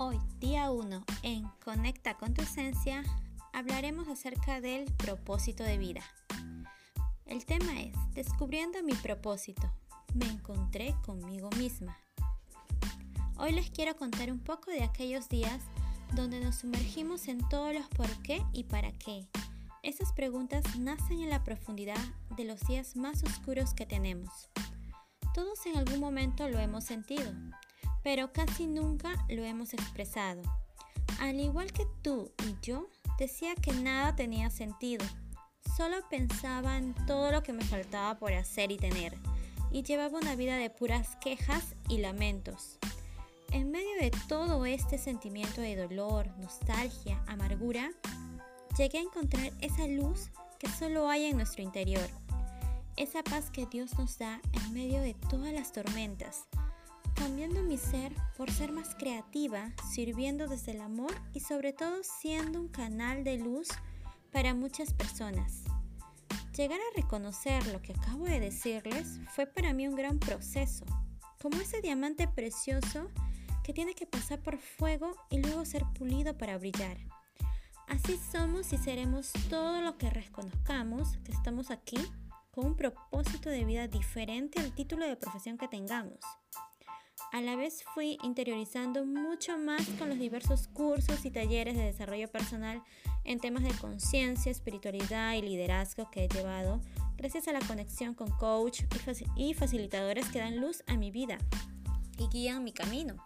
1 0.00 1.04
en 1.22 1.44
Conecta 1.62 2.16
con 2.16 2.32
tu 2.32 2.40
esencia 2.40 3.04
hablaremos 3.52 4.08
acerca 4.08 4.62
del 4.62 4.86
propósito 4.94 5.62
de 5.62 5.76
vida. 5.76 6.00
El 7.26 7.44
tema 7.44 7.78
es 7.82 7.94
Descubriendo 8.14 8.82
mi 8.82 8.94
propósito. 8.94 9.70
Me 10.14 10.24
encontré 10.24 10.94
conmigo 11.04 11.50
misma. 11.58 11.98
Hoy 13.36 13.52
les 13.52 13.70
quiero 13.70 13.94
contar 13.94 14.32
un 14.32 14.38
poco 14.38 14.70
de 14.70 14.84
aquellos 14.84 15.28
días 15.28 15.60
donde 16.14 16.40
nos 16.40 16.56
sumergimos 16.56 17.28
en 17.28 17.46
todos 17.50 17.74
los 17.74 17.86
por 17.88 18.10
qué 18.22 18.42
y 18.54 18.64
para 18.64 18.92
qué. 18.92 19.28
Esas 19.82 20.14
preguntas 20.14 20.64
nacen 20.78 21.20
en 21.20 21.28
la 21.28 21.44
profundidad 21.44 22.00
de 22.36 22.44
los 22.44 22.60
días 22.60 22.96
más 22.96 23.22
oscuros 23.22 23.74
que 23.74 23.84
tenemos. 23.84 24.48
Todos 25.34 25.66
en 25.66 25.76
algún 25.76 26.00
momento 26.00 26.48
lo 26.48 26.58
hemos 26.58 26.84
sentido, 26.84 27.30
pero 28.02 28.32
casi 28.32 28.66
nunca 28.66 29.24
lo 29.28 29.44
hemos 29.44 29.74
expresado. 29.74 30.42
Al 31.20 31.38
igual 31.38 31.72
que 31.72 31.86
tú 32.02 32.32
y 32.46 32.56
yo, 32.62 32.88
decía 33.18 33.54
que 33.54 33.72
nada 33.72 34.16
tenía 34.16 34.50
sentido. 34.50 35.04
Solo 35.76 35.96
pensaba 36.08 36.78
en 36.78 36.94
todo 37.06 37.30
lo 37.30 37.42
que 37.42 37.52
me 37.52 37.64
faltaba 37.64 38.18
por 38.18 38.32
hacer 38.32 38.72
y 38.72 38.76
tener, 38.76 39.14
y 39.70 39.82
llevaba 39.82 40.18
una 40.18 40.34
vida 40.34 40.56
de 40.56 40.70
puras 40.70 41.16
quejas 41.20 41.74
y 41.88 41.98
lamentos. 41.98 42.78
En 43.52 43.70
medio 43.70 43.94
de 44.00 44.10
todo 44.28 44.64
este 44.64 44.96
sentimiento 44.96 45.60
de 45.60 45.76
dolor, 45.76 46.28
nostalgia, 46.38 47.22
amargura, 47.26 47.90
llegué 48.78 48.98
a 48.98 49.02
encontrar 49.02 49.52
esa 49.60 49.86
luz 49.86 50.30
que 50.58 50.68
solo 50.68 51.08
hay 51.08 51.24
en 51.24 51.36
nuestro 51.36 51.62
interior, 51.62 52.08
esa 52.96 53.22
paz 53.22 53.50
que 53.50 53.66
Dios 53.66 53.98
nos 53.98 54.18
da 54.18 54.40
en 54.52 54.72
medio 54.72 55.00
de 55.00 55.14
todas 55.14 55.52
las 55.52 55.72
tormentas, 55.72 56.46
cambiando 57.20 57.62
mi 57.62 57.76
ser 57.76 58.14
por 58.34 58.50
ser 58.50 58.72
más 58.72 58.94
creativa, 58.94 59.72
sirviendo 59.92 60.48
desde 60.48 60.72
el 60.72 60.80
amor 60.80 61.12
y 61.34 61.40
sobre 61.40 61.74
todo 61.74 62.02
siendo 62.02 62.58
un 62.58 62.68
canal 62.68 63.24
de 63.24 63.36
luz 63.36 63.68
para 64.32 64.54
muchas 64.54 64.94
personas. 64.94 65.64
Llegar 66.56 66.80
a 66.80 66.96
reconocer 66.96 67.66
lo 67.66 67.82
que 67.82 67.92
acabo 67.92 68.24
de 68.24 68.40
decirles 68.40 69.20
fue 69.34 69.46
para 69.46 69.74
mí 69.74 69.86
un 69.86 69.96
gran 69.96 70.18
proceso, 70.18 70.86
como 71.42 71.60
ese 71.60 71.82
diamante 71.82 72.26
precioso 72.26 73.10
que 73.64 73.74
tiene 73.74 73.94
que 73.94 74.06
pasar 74.06 74.42
por 74.42 74.56
fuego 74.56 75.14
y 75.28 75.42
luego 75.42 75.66
ser 75.66 75.84
pulido 75.98 76.38
para 76.38 76.56
brillar. 76.56 76.96
Así 77.86 78.18
somos 78.32 78.72
y 78.72 78.78
seremos 78.78 79.30
todo 79.50 79.82
lo 79.82 79.98
que 79.98 80.08
reconozcamos 80.08 81.18
que 81.18 81.32
estamos 81.32 81.70
aquí 81.70 81.98
con 82.50 82.64
un 82.64 82.76
propósito 82.76 83.50
de 83.50 83.66
vida 83.66 83.88
diferente 83.88 84.58
al 84.58 84.74
título 84.74 85.06
de 85.06 85.16
profesión 85.16 85.58
que 85.58 85.68
tengamos. 85.68 86.20
A 87.32 87.40
la 87.40 87.54
vez 87.54 87.84
fui 87.94 88.18
interiorizando 88.24 89.06
mucho 89.06 89.56
más 89.56 89.86
con 89.98 90.08
los 90.08 90.18
diversos 90.18 90.66
cursos 90.66 91.24
y 91.24 91.30
talleres 91.30 91.76
de 91.76 91.84
desarrollo 91.84 92.28
personal 92.28 92.82
en 93.22 93.38
temas 93.38 93.62
de 93.62 93.72
conciencia, 93.74 94.50
espiritualidad 94.50 95.34
y 95.34 95.42
liderazgo 95.42 96.10
que 96.10 96.24
he 96.24 96.28
llevado 96.28 96.80
gracias 97.16 97.46
a 97.46 97.52
la 97.52 97.60
conexión 97.60 98.14
con 98.14 98.30
coach 98.32 98.82
y 99.36 99.54
facilitadores 99.54 100.28
que 100.30 100.40
dan 100.40 100.60
luz 100.60 100.82
a 100.88 100.96
mi 100.96 101.12
vida 101.12 101.38
y 102.18 102.26
guían 102.28 102.64
mi 102.64 102.72
camino. 102.72 103.16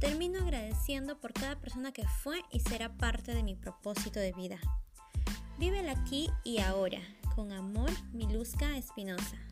Termino 0.00 0.40
agradeciendo 0.40 1.20
por 1.20 1.32
cada 1.32 1.60
persona 1.60 1.92
que 1.92 2.04
fue 2.04 2.42
y 2.50 2.58
será 2.58 2.96
parte 2.96 3.34
de 3.34 3.44
mi 3.44 3.54
propósito 3.54 4.18
de 4.18 4.32
vida. 4.32 4.58
Vive 5.58 5.78
el 5.78 5.88
aquí 5.88 6.28
y 6.42 6.58
ahora. 6.58 6.98
Con 7.36 7.52
amor, 7.52 7.90
Miluska 8.12 8.76
Espinosa. 8.76 9.51